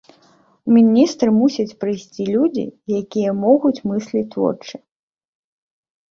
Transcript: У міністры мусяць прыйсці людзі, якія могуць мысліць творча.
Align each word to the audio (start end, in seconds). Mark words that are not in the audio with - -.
У 0.69 0.71
міністры 0.75 1.27
мусяць 1.39 1.77
прыйсці 1.83 2.25
людзі, 2.35 2.63
якія 3.01 3.31
могуць 3.43 3.83
мысліць 3.89 4.23
творча. 4.33 4.77